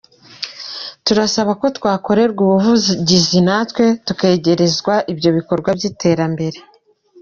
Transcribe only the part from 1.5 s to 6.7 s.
ko twakorerwa ubuvugizi natwe tukegerezwa ibyo bikorwa by’iterambere.